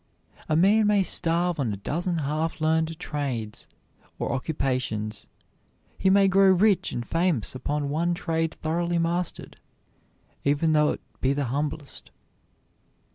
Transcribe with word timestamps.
A 0.49 0.55
man 0.55 0.87
may 0.87 1.03
starve 1.03 1.59
on 1.59 1.71
a 1.71 1.77
dozen 1.77 2.17
half 2.17 2.59
learned 2.59 2.97
trades 2.97 3.67
or 4.17 4.31
occupations; 4.31 5.27
he 5.99 6.09
may 6.09 6.27
grow 6.27 6.51
rich 6.53 6.91
and 6.91 7.05
famous 7.05 7.53
upon 7.53 7.87
one 7.91 8.15
trade 8.15 8.51
thoroughly 8.55 8.97
mastered, 8.97 9.57
even 10.43 10.73
though 10.73 10.93
it 10.93 11.01
be 11.21 11.33
the 11.33 11.45
humblest. 11.53 12.09